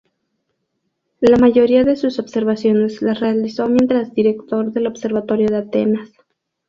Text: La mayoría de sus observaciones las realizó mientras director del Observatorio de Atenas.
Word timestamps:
La 1.19 1.37
mayoría 1.37 1.83
de 1.83 1.95
sus 1.95 2.17
observaciones 2.17 3.03
las 3.03 3.19
realizó 3.19 3.67
mientras 3.69 4.15
director 4.15 4.71
del 4.71 4.87
Observatorio 4.87 5.49
de 5.49 5.57
Atenas. 5.57 6.09